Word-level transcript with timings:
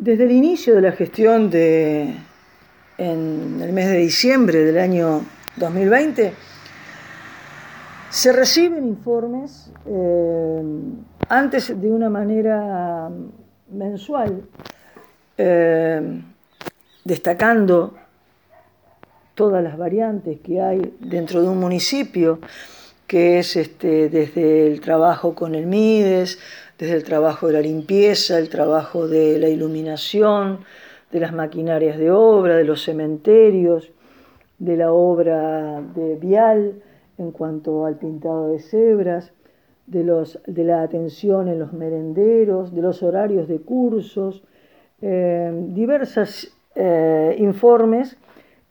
Desde 0.00 0.24
el 0.24 0.32
inicio 0.32 0.76
de 0.76 0.80
la 0.80 0.92
gestión 0.92 1.50
de, 1.50 2.14
en 2.96 3.60
el 3.60 3.70
mes 3.74 3.86
de 3.90 3.98
diciembre 3.98 4.64
del 4.64 4.78
año 4.78 5.26
2020, 5.56 6.32
se 8.08 8.32
reciben 8.32 8.88
informes 8.88 9.70
eh, 9.84 10.62
antes 11.28 11.78
de 11.78 11.90
una 11.90 12.08
manera 12.08 13.10
mensual, 13.72 14.42
eh, 15.36 16.22
destacando 17.04 17.92
todas 19.34 19.62
las 19.62 19.76
variantes 19.76 20.40
que 20.40 20.62
hay 20.62 20.96
dentro 20.98 21.42
de 21.42 21.48
un 21.50 21.60
municipio, 21.60 22.38
que 23.06 23.38
es 23.40 23.54
este, 23.56 24.08
desde 24.08 24.66
el 24.66 24.80
trabajo 24.80 25.34
con 25.34 25.54
el 25.54 25.66
MIDES, 25.66 26.38
desde 26.80 26.94
el 26.94 27.04
trabajo 27.04 27.46
de 27.46 27.52
la 27.52 27.60
limpieza, 27.60 28.38
el 28.38 28.48
trabajo 28.48 29.06
de 29.06 29.38
la 29.38 29.50
iluminación, 29.50 30.60
de 31.12 31.20
las 31.20 31.34
maquinarias 31.34 31.98
de 31.98 32.10
obra, 32.10 32.56
de 32.56 32.64
los 32.64 32.82
cementerios, 32.82 33.92
de 34.58 34.76
la 34.78 34.90
obra 34.90 35.82
de 35.94 36.16
vial 36.16 36.82
en 37.18 37.32
cuanto 37.32 37.84
al 37.84 37.96
pintado 37.96 38.48
de 38.48 38.60
cebras, 38.60 39.32
de, 39.86 40.04
los, 40.04 40.38
de 40.46 40.64
la 40.64 40.82
atención 40.82 41.48
en 41.48 41.58
los 41.58 41.74
merenderos, 41.74 42.74
de 42.74 42.80
los 42.80 43.02
horarios 43.02 43.46
de 43.46 43.60
cursos, 43.60 44.42
eh, 45.02 45.52
diversos 45.74 46.56
eh, 46.76 47.36
informes 47.38 48.16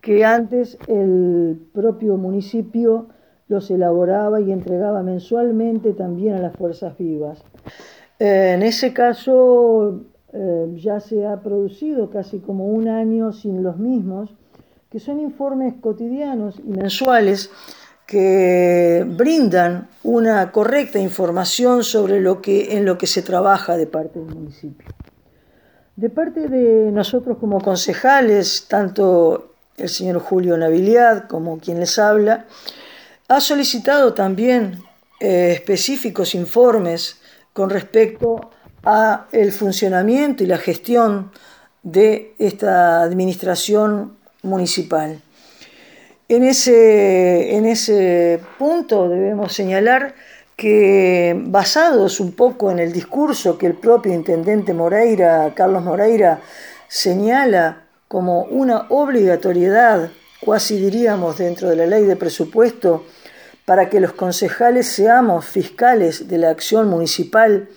que 0.01 0.25
antes 0.25 0.79
el 0.87 1.59
propio 1.73 2.17
municipio 2.17 3.07
los 3.49 3.69
elaboraba 3.69 4.41
y 4.41 4.51
entregaba 4.51 5.03
mensualmente 5.03 5.93
también 5.93 6.35
a 6.35 6.39
las 6.39 6.55
fuerzas 6.55 6.97
vivas. 6.97 7.43
Eh, 8.19 8.51
en 8.55 8.63
ese 8.63 8.93
caso 8.93 10.01
eh, 10.33 10.67
ya 10.75 10.99
se 10.99 11.25
ha 11.25 11.41
producido 11.41 12.09
casi 12.09 12.39
como 12.39 12.67
un 12.67 12.87
año 12.87 13.31
sin 13.31 13.63
los 13.63 13.77
mismos, 13.77 14.29
que 14.91 14.99
son 14.99 15.19
informes 15.19 15.75
cotidianos 15.81 16.59
y 16.59 16.71
mensuales 16.71 17.49
que 18.05 19.05
brindan 19.07 19.87
una 20.03 20.51
correcta 20.51 20.99
información 20.99 21.83
sobre 21.83 22.19
lo 22.19 22.41
que, 22.41 22.75
en 22.75 22.85
lo 22.85 22.97
que 22.97 23.05
se 23.05 23.21
trabaja 23.21 23.77
de 23.77 23.85
parte 23.85 24.19
del 24.19 24.33
municipio. 24.33 24.89
De 25.95 26.09
parte 26.09 26.47
de 26.47 26.91
nosotros 26.91 27.37
como 27.37 27.61
concejales, 27.61 28.65
tanto 28.67 29.53
el 29.77 29.89
señor 29.89 30.19
Julio 30.19 30.57
Naviliad 30.57 31.27
como 31.27 31.59
quien 31.59 31.79
les 31.79 31.99
habla, 31.99 32.45
ha 33.27 33.39
solicitado 33.39 34.13
también 34.13 34.81
eh, 35.19 35.51
específicos 35.53 36.33
informes 36.33 37.21
con 37.53 37.69
respecto 37.69 38.51
a 38.83 39.27
el 39.31 39.51
funcionamiento 39.51 40.43
y 40.43 40.47
la 40.47 40.57
gestión 40.57 41.31
de 41.83 42.33
esta 42.39 43.01
administración 43.01 44.17
municipal. 44.43 45.21
En 46.27 46.43
ese, 46.43 47.55
en 47.55 47.65
ese 47.65 48.39
punto 48.57 49.09
debemos 49.09 49.53
señalar 49.53 50.13
que 50.55 51.35
basados 51.45 52.19
un 52.19 52.33
poco 52.33 52.69
en 52.69 52.79
el 52.79 52.91
discurso 52.91 53.57
que 53.57 53.65
el 53.65 53.75
propio 53.75 54.13
intendente 54.13 54.73
Moreira, 54.73 55.53
Carlos 55.55 55.83
Moreira, 55.83 56.41
señala 56.87 57.83
como 58.07 58.43
una 58.43 58.87
obligatoriedad, 58.89 60.11
cuasi 60.41 60.77
diríamos 60.77 61.37
dentro 61.37 61.69
de 61.69 61.77
la 61.77 61.85
ley 61.85 62.03
de 62.03 62.15
presupuesto, 62.15 63.05
para 63.69 63.87
que 63.87 63.99
los 63.99 64.13
concejales 64.13 64.87
seamos 64.87 65.45
fiscales 65.45 66.27
de 66.27 66.39
la 66.39 66.49
acción 66.49 66.89
municipal 66.89 67.69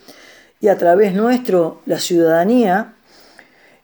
y 0.59 0.69
a 0.69 0.75
través 0.75 1.13
nuestro 1.13 1.81
la 1.85 1.99
ciudadanía, 1.99 2.95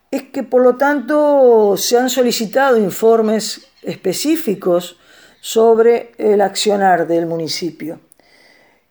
es 0.10 0.24
que 0.24 0.42
por 0.42 0.64
lo 0.64 0.76
tanto 0.76 1.78
se 1.78 2.00
han 2.00 2.10
solicitado 2.10 2.78
informes 2.78 3.68
específicos 3.84 4.98
sobre 5.40 6.14
el 6.18 6.42
accionar 6.42 7.06
del 7.06 7.28
municipio. 7.28 8.00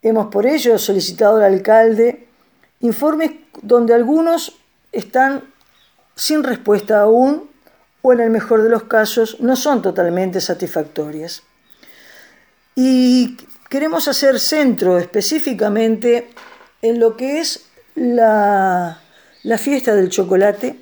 Hemos 0.01 0.29
por 0.29 0.47
ello 0.47 0.79
solicitado 0.79 1.39
al 1.39 1.55
alcalde 1.55 2.29
informes 2.79 3.33
donde 3.63 3.95
algunos 3.95 4.61
están 4.93 5.43
sin 6.15 6.45
respuesta 6.45 7.01
aún 7.01 7.51
o 8.01 8.13
en 8.13 8.21
el 8.21 8.31
mejor 8.31 8.63
de 8.63 8.69
los 8.69 8.85
casos 8.85 9.41
no 9.41 9.57
son 9.57 9.83
totalmente 9.83 10.41
satisfactorias. 10.41 11.43
Y 12.81 13.37
queremos 13.69 14.07
hacer 14.07 14.39
centro 14.39 14.99
específicamente 14.99 16.29
en 16.81 17.01
lo 17.01 17.17
que 17.17 17.41
es 17.41 17.67
la, 17.97 19.01
fiesta 19.59 19.97
del 19.97 20.11
chocolate 20.11 20.77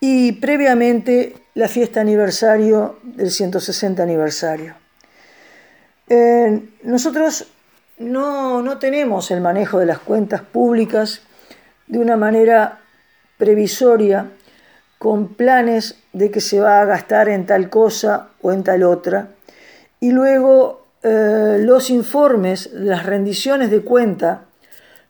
y 0.00 0.32
previamente 0.32 1.36
la 1.52 1.68
fiesta 1.68 2.00
aniversario 2.00 2.98
del 3.02 3.30
160 3.30 4.02
aniversario. 4.02 4.74
Eh, 6.08 6.66
nosotros 6.84 7.46
no, 7.98 8.62
no 8.62 8.78
tenemos 8.78 9.30
el 9.30 9.42
manejo 9.42 9.78
de 9.78 9.84
las 9.84 9.98
cuentas 9.98 10.40
públicas 10.40 11.20
de 11.88 11.98
una 11.98 12.16
manera 12.16 12.80
previsoria 13.36 14.30
con 14.96 15.34
planes 15.34 15.96
de 16.14 16.30
que 16.30 16.40
se 16.40 16.58
va 16.58 16.80
a 16.80 16.86
gastar 16.86 17.28
en 17.28 17.44
tal 17.44 17.68
cosa 17.68 18.30
o 18.40 18.50
en 18.50 18.64
tal 18.64 18.82
otra 18.82 19.28
y 20.00 20.10
luego 20.12 20.85
eh, 21.08 21.58
los 21.60 21.88
informes, 21.90 22.68
las 22.72 23.06
rendiciones 23.06 23.70
de 23.70 23.82
cuenta, 23.82 24.46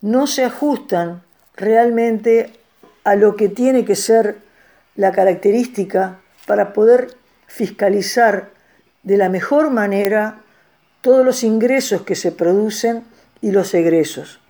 no 0.03 0.27
se 0.27 0.45
ajustan 0.45 1.23
realmente 1.57 2.53
a 3.03 3.15
lo 3.15 3.35
que 3.35 3.49
tiene 3.49 3.87
que 3.87 3.97
ser 3.97 4.37
la 4.95 5.11
característica 5.11 6.19
para 6.47 6.75
poder 6.75 7.17
fiscalizar 7.47 8.51
de 9.05 9.17
la 9.17 9.31
mejor 9.31 9.71
manera 9.71 10.43
todos 11.01 11.25
los 11.25 11.43
ingresos 11.43 12.03
que 12.03 12.15
se 12.15 12.31
producen 12.31 13.05
y 13.41 13.53
los 13.53 13.73
egresos. 13.73 14.43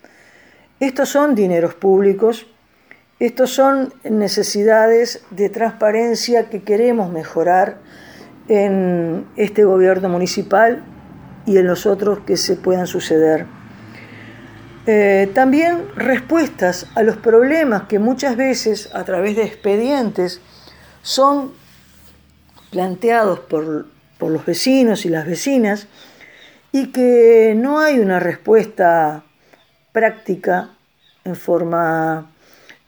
Estos 0.80 1.10
son 1.10 1.36
dineros 1.36 1.74
públicos, 1.74 2.48
estos 3.20 3.50
son 3.50 3.94
necesidades 4.02 5.22
de 5.30 5.48
transparencia 5.48 6.50
que 6.50 6.64
queremos 6.64 7.12
mejorar 7.12 7.78
en 8.48 9.26
este 9.36 9.62
gobierno 9.62 10.08
municipal 10.08 10.82
y 11.46 11.56
en 11.58 11.66
los 11.66 11.86
otros 11.86 12.18
que 12.26 12.36
se 12.36 12.56
puedan 12.56 12.86
suceder. 12.86 13.46
Eh, 14.88 15.30
también 15.34 15.88
respuestas 15.96 16.86
a 16.94 17.02
los 17.02 17.16
problemas 17.16 17.84
que 17.84 17.98
muchas 17.98 18.36
veces 18.36 18.90
a 18.94 19.04
través 19.04 19.34
de 19.36 19.42
expedientes 19.42 20.40
son 21.02 21.52
planteados 22.70 23.40
por, 23.40 23.86
los 24.20 24.46
vecinos 24.46 25.04
y 25.04 25.08
las 25.08 25.26
vecinas 25.26 25.88
y 26.72 26.90
que 26.92 27.54
no 27.56 27.80
hay 27.80 27.98
una 27.98 28.18
respuesta 28.18 29.24
práctica 29.92 30.70
en 31.24 31.36
forma 31.36 32.30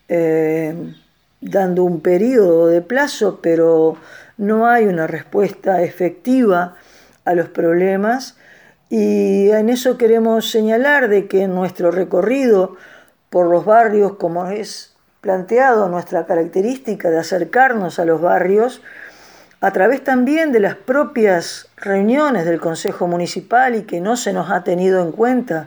eh, 0.09 0.95
dando 1.41 1.85
un 1.85 2.01
periodo 2.01 2.69
de 2.69 2.81
plazo, 2.81 3.41
pero 3.43 3.97
no 4.37 4.67
hay 4.67 4.85
una 4.85 5.07
respuesta 5.07 5.83
efectiva 5.83 6.77
a 7.29 7.35
los 7.35 7.51
problemas. 7.51 8.39
Y 8.89 9.51
en 9.51 9.69
eso 9.69 9.99
queremos 9.99 10.51
señalar 10.51 11.09
de 11.09 11.29
que 11.29 11.47
nuestro 11.47 11.91
recorrido 11.91 12.77
por 13.29 13.51
los 13.51 13.67
barrios, 13.67 14.15
como 14.17 14.47
es 14.47 14.97
planteado 15.21 15.91
nuestra 15.91 16.25
característica 16.25 17.11
de 17.11 17.19
acercarnos 17.19 17.99
a 17.99 18.07
los 18.07 18.23
barrios, 18.23 18.81
a 19.61 19.71
través 19.73 20.03
también 20.03 20.53
de 20.53 20.61
las 20.61 20.77
propias 20.77 21.69
reuniones 21.77 22.47
del 22.47 22.61
Consejo 22.61 23.07
Municipal 23.07 23.75
y 23.75 23.83
que 23.83 24.01
no 24.01 24.17
se 24.17 24.33
nos 24.33 24.51
ha 24.51 24.65
tenido 24.65 25.03
en 25.03 25.13
cuenta 25.13 25.67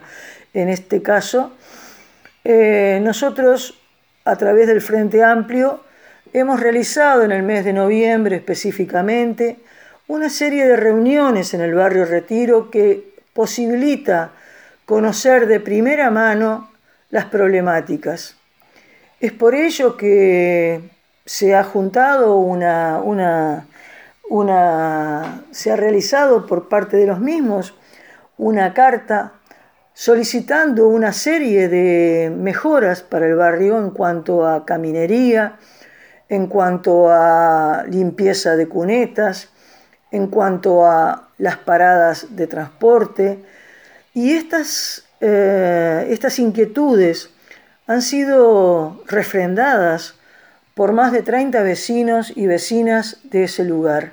en 0.54 0.68
este 0.68 1.00
caso, 1.00 1.52
eh, 2.42 2.98
nosotros 3.02 3.78
a 4.24 4.34
través 4.34 4.66
del 4.66 4.80
Frente 4.80 5.22
Amplio 5.22 5.84
hemos 6.32 6.58
realizado 6.58 7.22
en 7.22 7.30
el 7.30 7.44
mes 7.44 7.64
de 7.64 7.72
noviembre 7.72 8.36
específicamente 8.36 9.58
una 10.08 10.28
serie 10.28 10.66
de 10.66 10.76
reuniones 10.76 11.54
en 11.54 11.60
el 11.60 11.74
barrio 11.74 12.04
Retiro 12.04 12.70
que 12.70 13.14
posibilita 13.32 14.32
conocer 14.84 15.46
de 15.46 15.60
primera 15.60 16.10
mano 16.10 16.70
las 17.10 17.26
problemáticas. 17.26 18.36
Es 19.20 19.32
por 19.32 19.54
ello 19.54 19.96
que 19.96 20.90
se 21.24 21.54
ha 21.54 21.62
juntado 21.62 22.36
una, 22.36 22.98
una, 22.98 23.66
una, 24.28 25.44
se 25.52 25.70
ha 25.70 25.76
realizado 25.76 26.46
por 26.46 26.68
parte 26.68 26.96
de 26.96 27.06
los 27.06 27.20
mismos 27.20 27.74
una 28.38 28.74
carta 28.74 29.34
solicitando 29.94 30.88
una 30.88 31.12
serie 31.12 31.68
de 31.68 32.32
mejoras 32.34 33.02
para 33.02 33.26
el 33.26 33.36
barrio 33.36 33.78
en 33.78 33.90
cuanto 33.90 34.46
a 34.46 34.64
caminería, 34.64 35.58
en 36.28 36.46
cuanto 36.46 37.10
a 37.10 37.84
limpieza 37.88 38.56
de 38.56 38.68
cunetas, 38.68 39.51
en 40.12 40.28
cuanto 40.28 40.86
a 40.86 41.28
las 41.38 41.56
paradas 41.56 42.36
de 42.36 42.46
transporte 42.46 43.38
y 44.14 44.32
estas, 44.32 45.04
eh, 45.20 46.06
estas 46.10 46.38
inquietudes 46.38 47.30
han 47.86 48.02
sido 48.02 49.02
refrendadas 49.08 50.14
por 50.74 50.92
más 50.92 51.12
de 51.12 51.22
30 51.22 51.62
vecinos 51.62 52.32
y 52.36 52.46
vecinas 52.46 53.18
de 53.24 53.44
ese 53.44 53.64
lugar. 53.64 54.12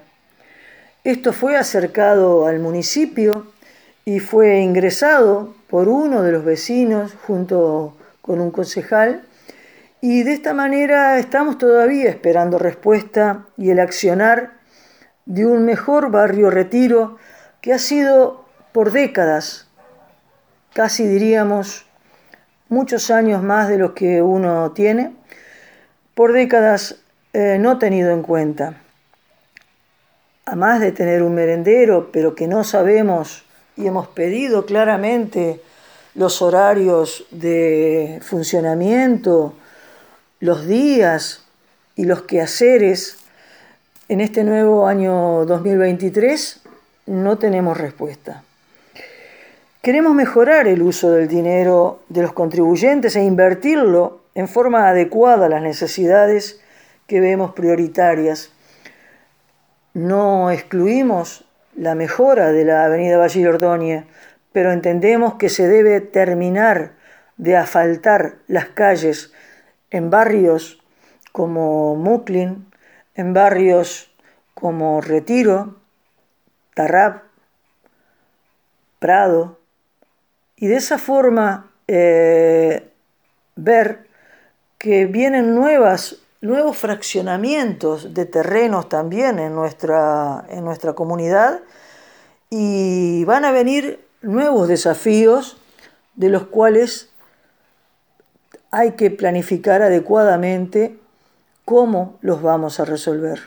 Esto 1.03 1.33
fue 1.33 1.55
acercado 1.57 2.47
al 2.47 2.59
municipio 2.59 3.51
y 4.05 4.19
fue 4.19 4.59
ingresado 4.59 5.53
por 5.69 5.87
uno 5.87 6.23
de 6.23 6.31
los 6.31 6.43
vecinos 6.43 7.13
junto 7.27 7.95
con 8.21 8.39
un 8.39 8.51
concejal 8.51 9.23
y 10.01 10.23
de 10.23 10.31
esta 10.31 10.53
manera 10.53 11.19
estamos 11.19 11.57
todavía 11.57 12.09
esperando 12.09 12.57
respuesta 12.57 13.45
y 13.57 13.69
el 13.69 13.79
accionar 13.79 14.58
de 15.29 15.45
un 15.45 15.63
mejor 15.63 16.09
barrio 16.09 16.49
retiro 16.49 17.17
que 17.61 17.71
ha 17.71 17.77
sido 17.77 18.45
por 18.71 18.91
décadas, 18.91 19.67
casi 20.73 21.05
diríamos 21.05 21.85
muchos 22.67 23.11
años 23.11 23.43
más 23.43 23.69
de 23.69 23.77
los 23.77 23.91
que 23.91 24.23
uno 24.23 24.71
tiene, 24.71 25.13
por 26.15 26.33
décadas 26.33 26.95
eh, 27.33 27.57
no 27.59 27.77
tenido 27.77 28.09
en 28.11 28.23
cuenta. 28.23 28.81
A 30.45 30.55
más 30.55 30.79
de 30.79 30.91
tener 30.91 31.21
un 31.21 31.35
merendero, 31.35 32.09
pero 32.11 32.33
que 32.33 32.47
no 32.47 32.63
sabemos 32.63 33.45
y 33.77 33.85
hemos 33.85 34.07
pedido 34.07 34.65
claramente 34.65 35.61
los 36.15 36.41
horarios 36.41 37.27
de 37.29 38.19
funcionamiento, 38.23 39.53
los 40.39 40.65
días 40.65 41.45
y 41.95 42.05
los 42.05 42.23
quehaceres 42.23 43.18
en 44.09 44.21
este 44.21 44.43
nuevo 44.43 44.87
año 44.87 45.45
2023, 45.45 46.63
no 47.05 47.37
tenemos 47.37 47.77
respuesta. 47.77 48.43
Queremos 49.83 50.15
mejorar 50.15 50.67
el 50.67 50.81
uso 50.81 51.11
del 51.11 51.27
dinero 51.27 52.01
de 52.09 52.23
los 52.23 52.33
contribuyentes 52.33 53.15
e 53.15 53.23
invertirlo 53.23 54.21
en 54.33 54.47
forma 54.47 54.89
adecuada 54.89 55.45
a 55.45 55.49
las 55.49 55.61
necesidades 55.61 56.59
que 57.05 57.21
vemos 57.21 57.53
prioritarias. 57.53 58.51
No 59.93 60.49
excluimos 60.49 61.45
la 61.75 61.93
mejora 61.93 62.51
de 62.51 62.65
la 62.65 62.85
avenida 62.85 63.19
Valle 63.19 63.47
Ordóñez, 63.47 64.05
pero 64.51 64.71
entendemos 64.71 65.35
que 65.35 65.49
se 65.49 65.67
debe 65.67 66.01
terminar 66.01 66.93
de 67.37 67.57
asfaltar 67.57 68.37
las 68.47 68.65
calles 68.65 69.31
en 69.91 70.09
barrios 70.09 70.81
como 71.31 71.95
Muclin, 71.95 72.68
en 73.19 73.33
barrios 73.33 74.09
como 74.53 75.01
Retiro, 75.01 75.75
Tarrab, 76.73 77.23
Prado, 78.97 79.59
y 80.55 80.67
de 80.67 80.77
esa 80.77 80.97
forma 80.97 81.69
eh, 81.89 82.93
ver 83.57 84.07
que 84.77 85.05
vienen 85.05 85.53
nuevas, 85.53 86.15
nuevos 86.39 86.77
fraccionamientos 86.77 88.13
de 88.13 88.25
terrenos 88.25 88.87
también 88.87 89.37
en 89.39 89.53
nuestra, 89.53 90.45
en 90.47 90.63
nuestra 90.63 90.93
comunidad 90.93 91.59
y 92.49 93.25
van 93.25 93.43
a 93.43 93.51
venir 93.51 93.99
nuevos 94.21 94.69
desafíos 94.69 95.57
de 96.15 96.29
los 96.29 96.43
cuales 96.43 97.11
hay 98.71 98.93
que 98.93 99.11
planificar 99.11 99.81
adecuadamente 99.81 100.97
cómo 101.69 102.17
los 102.21 102.41
vamos 102.41 102.79
a 102.79 102.85
resolver. 102.85 103.39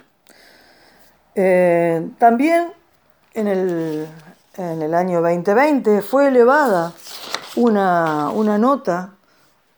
Eh, 1.34 2.08
también 2.19 2.72
en 3.34 3.48
el, 3.48 4.06
en 4.56 4.80
el 4.80 4.94
año 4.94 5.20
2020 5.20 6.02
fue 6.02 6.28
elevada 6.28 6.92
una, 7.56 8.30
nota 8.58 9.14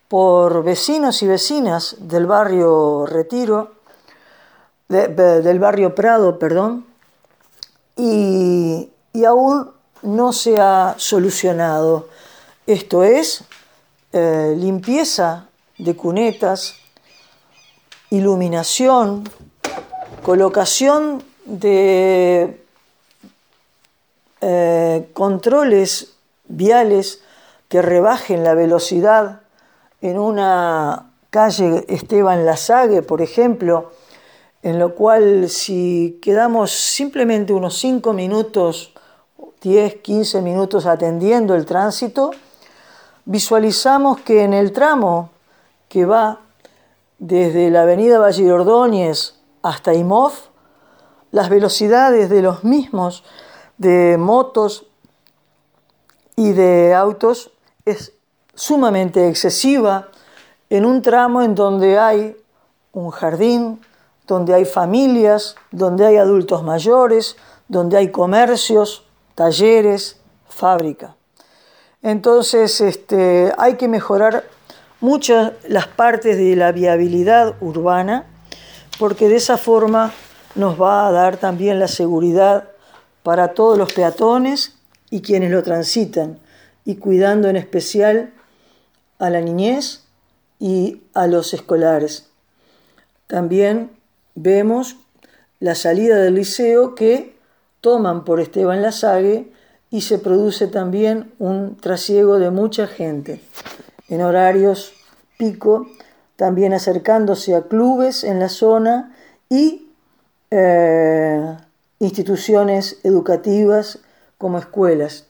por 0.09 0.63
vecinos 0.63 1.23
y 1.23 1.27
vecinas 1.27 1.97
del 2.01 2.27
barrio 2.27 3.07
Retiro, 3.07 3.77
del 4.89 5.59
barrio 5.59 5.95
Prado, 5.95 6.39
perdón, 6.39 6.85
y, 7.97 8.93
aún 9.27 9.71
no 10.03 10.35
se 10.35 10.61
ha 10.61 10.97
solucionado. 10.99 12.09
Esto 12.67 13.05
es 13.05 13.43
eh, 14.13 14.55
limpieza 14.55 15.47
de 15.79 15.97
cunetas, 15.97 16.84
iluminación, 18.15 19.25
colocación 20.23 21.23
de 21.45 22.65
eh, 24.41 25.09
controles 25.13 26.15
viales 26.47 27.23
que 27.69 27.83
rebajen 27.83 28.45
la 28.45 28.55
velocidad 28.55 29.41
en 30.01 30.19
una 30.19 31.11
calle 31.31 31.85
Esteban 31.89 32.47
Lazague, 32.47 33.03
por 33.03 33.21
ejemplo, 33.21 33.91
en 34.63 34.79
lo 34.79 34.95
cual 34.95 35.49
si 35.49 36.21
quedamos 36.23 36.71
simplemente 36.71 37.53
unos 37.53 37.77
5 37.79 38.13
minutos, 38.13 38.95
10, 39.61 39.97
15 39.97 40.41
minutos 40.41 40.87
atendiendo 40.87 41.55
el 41.55 41.67
tránsito, 41.67 42.31
visualizamos 43.25 44.21
que 44.21 44.45
en 44.45 44.55
el 44.55 44.73
tramo 44.73 45.31
que 45.89 46.05
va 46.05 46.44
desde 47.19 47.71
la 47.71 47.83
avenida 47.83 48.19
Valle 48.19 48.53
Ordóñez 48.53 49.35
hasta 49.63 49.95
Imov, 49.95 50.33
las 51.31 51.49
velocidades 51.49 52.31
de 52.31 52.43
los 52.43 52.65
mismos 52.65 53.25
de 53.79 54.17
motos 54.19 54.87
y 56.37 56.53
de 56.53 56.95
autos 56.95 57.53
es 57.85 58.13
sumamente 58.55 59.29
excesiva 59.29 60.09
en 60.71 60.85
un 60.87 61.03
tramo 61.03 61.43
en 61.43 61.55
donde 61.55 61.99
hay 61.99 62.37
un 62.93 63.11
jardín, 63.11 63.81
donde 64.27 64.55
hay 64.55 64.65
familias, 64.65 65.57
donde 65.71 66.07
hay 66.07 66.17
adultos 66.17 66.63
mayores, 66.63 67.37
donde 67.69 67.97
hay 67.97 68.11
comercios, 68.11 69.05
talleres, 69.35 70.21
fábrica. 70.49 71.17
Entonces 72.03 72.81
este, 72.81 73.53
hay 73.59 73.75
que 73.75 73.89
mejorar 73.89 74.45
muchas 75.05 75.53
las 75.69 75.87
partes 75.87 76.39
de 76.39 76.57
la 76.57 76.73
viabilidad 76.73 77.57
urbana 77.61 78.25
porque 78.99 79.29
de 79.29 79.37
esa 79.37 79.59
forma 79.59 80.15
nos 80.55 80.81
va 80.81 81.07
a 81.07 81.13
dar 81.13 81.37
también 81.37 81.79
la 81.79 81.89
seguridad 81.89 82.71
para 83.23 83.49
todos 83.49 83.77
los 83.77 83.93
peatones 83.93 84.77
y 85.11 85.21
quienes 85.21 85.51
lo 85.51 85.63
transitan, 85.63 86.39
y 86.87 86.97
cuidando 86.97 87.49
en 87.49 87.57
especial 87.57 88.33
a 89.19 89.29
la 89.29 89.43
niñez 89.43 90.05
y 90.59 91.03
a 91.13 91.27
los 91.27 91.53
escolares. 91.53 92.31
También 93.27 93.91
vemos 94.35 94.97
la 95.61 95.75
salida 95.75 96.17
del 96.17 96.37
liceo 96.37 96.95
que 96.95 97.37
toman 97.83 98.25
por 98.25 98.41
Esteban 98.41 98.81
Lasague 98.81 99.53
y 99.91 100.01
se 100.01 100.19
produce 100.19 100.67
también 100.67 101.31
un 101.39 101.77
trasiego 101.77 102.39
de 102.39 102.49
mucha 102.51 102.87
gente 102.87 103.43
en 104.09 104.23
horarios 104.23 104.94
pico, 105.39 105.87
también 106.37 106.73
acercándose 106.73 107.55
a 107.55 107.63
clubes 107.63 108.25
en 108.25 108.39
la 108.39 108.49
zona 108.49 109.15
y 109.49 109.89
eh, 110.51 111.57
instituciones 111.99 112.99
educativas 113.03 114.01
como 114.39 114.59
escuelas. 114.59 115.27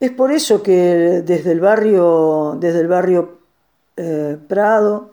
Es 0.00 0.10
por 0.10 0.32
eso 0.32 0.62
que 0.62 1.22
desde 1.24 1.52
el 1.52 1.60
barrio, 1.60 2.56
desde 2.60 2.80
el 2.80 2.88
barrio 2.88 3.38
eh, 3.96 4.36
Prado, 4.48 5.10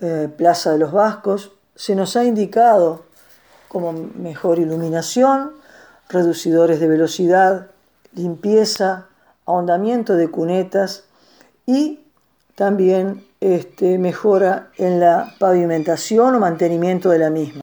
eh, 0.00 0.28
Plaza 0.36 0.72
de 0.72 0.78
los 0.78 0.92
Vascos, 0.92 1.52
se 1.74 1.94
nos 1.94 2.16
ha 2.16 2.24
indicado 2.24 3.04
como 3.68 3.92
mejor 3.92 4.58
iluminación, 4.58 5.52
reducidores 6.08 6.80
de 6.80 6.88
velocidad, 6.88 7.68
limpieza, 8.14 9.06
ahondamiento 9.46 10.16
de 10.16 10.28
cunetas 10.28 11.04
y 11.66 11.99
también 12.60 13.24
este, 13.40 13.96
mejora 13.96 14.68
en 14.76 15.00
la 15.00 15.34
pavimentación 15.38 16.34
o 16.34 16.40
mantenimiento 16.40 17.08
de 17.08 17.18
la 17.18 17.30
misma. 17.30 17.58